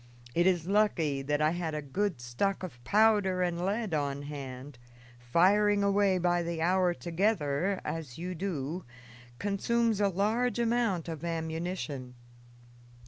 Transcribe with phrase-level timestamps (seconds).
[0.33, 4.79] It is lucky that I had a good stock of powder and lead on hand;
[5.19, 8.83] firing away by the hour together, as you do,
[9.37, 12.15] consumes a large amount of ammunition.